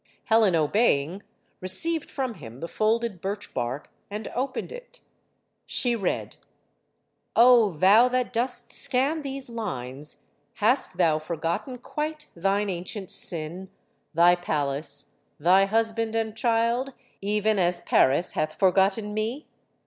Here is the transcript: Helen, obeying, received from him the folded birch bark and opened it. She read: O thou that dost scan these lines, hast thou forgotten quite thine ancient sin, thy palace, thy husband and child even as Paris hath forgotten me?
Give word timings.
Helen, 0.23 0.55
obeying, 0.55 1.21
received 1.59 2.09
from 2.09 2.33
him 2.33 2.59
the 2.59 2.67
folded 2.67 3.21
birch 3.21 3.53
bark 3.53 3.91
and 4.09 4.27
opened 4.29 4.71
it. 4.71 5.01
She 5.67 5.95
read: 5.95 6.37
O 7.35 7.69
thou 7.69 8.07
that 8.07 8.33
dost 8.33 8.71
scan 8.73 9.21
these 9.21 9.47
lines, 9.51 10.15
hast 10.55 10.97
thou 10.97 11.19
forgotten 11.19 11.77
quite 11.77 12.25
thine 12.35 12.67
ancient 12.67 13.11
sin, 13.11 13.69
thy 14.15 14.33
palace, 14.33 15.11
thy 15.39 15.65
husband 15.65 16.15
and 16.15 16.35
child 16.35 16.93
even 17.21 17.59
as 17.59 17.81
Paris 17.81 18.31
hath 18.31 18.57
forgotten 18.57 19.13
me? 19.13 19.45